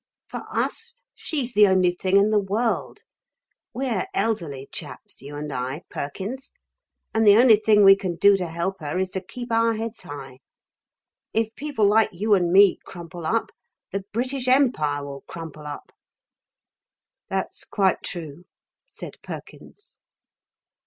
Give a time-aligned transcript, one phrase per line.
[0.25, 3.01] For us, she's the only thing in the world.
[3.71, 6.51] We're elderly chaps, you and I, Perkins,
[7.13, 10.01] and the only thing we can do to help her is to keep our heads
[10.01, 10.39] high.
[11.33, 13.51] If people like you and me crumple up,
[13.91, 15.91] the British Empire will crumple up."
[17.29, 18.45] "That's quite true,"
[18.87, 19.97] said Perkins.